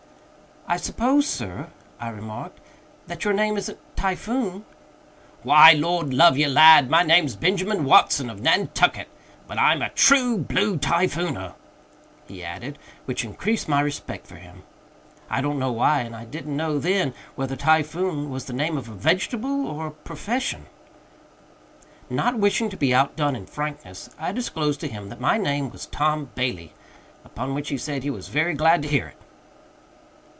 "I 0.67 0.77
suppose, 0.77 1.27
sir," 1.27 1.67
I 1.99 2.07
remarked, 2.07 2.61
"that 3.07 3.25
your 3.25 3.33
name 3.33 3.57
isn't 3.57 3.77
Typhoon?" 3.97 4.63
"Why, 5.43 5.73
Lord 5.73 6.13
love 6.13 6.37
ye, 6.37 6.47
lad, 6.47 6.89
my 6.89 7.03
name's 7.03 7.35
Benjamin 7.35 7.83
Watson, 7.83 8.29
of 8.29 8.39
Nantucket. 8.41 9.09
But 9.47 9.57
I'm 9.59 9.81
a 9.81 9.89
true 9.89 10.37
blue 10.37 10.77
Typhooner," 10.77 11.55
he 12.25 12.41
added, 12.41 12.77
which 13.03 13.25
increased 13.25 13.67
my 13.67 13.81
respect 13.81 14.25
for 14.25 14.37
him; 14.37 14.63
I 15.29 15.41
don't 15.41 15.59
know 15.59 15.73
why, 15.73 16.01
and 16.03 16.15
I 16.15 16.23
didn't 16.23 16.55
know 16.55 16.79
then 16.79 17.13
whether 17.35 17.57
Typhoon 17.57 18.29
was 18.29 18.45
the 18.45 18.53
name 18.53 18.77
of 18.77 18.87
a 18.87 18.93
vegetable 18.93 19.67
or 19.67 19.87
a 19.87 19.91
profession. 19.91 20.67
Not 22.09 22.39
wishing 22.39 22.69
to 22.69 22.77
be 22.77 22.93
outdone 22.95 23.35
in 23.35 23.45
frankness, 23.45 24.09
I 24.17 24.31
disclosed 24.31 24.79
to 24.81 24.87
him 24.87 25.09
that 25.09 25.19
my 25.19 25.37
name 25.37 25.69
was 25.69 25.87
Tom 25.87 26.29
Bailey, 26.33 26.73
upon 27.25 27.53
which 27.55 27.67
he 27.69 27.77
said 27.77 28.03
he 28.03 28.09
was 28.09 28.29
very 28.29 28.53
glad 28.53 28.81
to 28.83 28.87
hear 28.87 29.07
it. 29.07 29.17